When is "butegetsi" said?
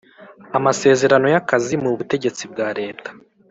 1.97-2.43